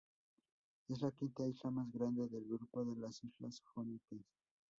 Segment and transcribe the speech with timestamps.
[0.89, 4.17] Es la quinta isla más grande del grupo de las Islas Jónicas.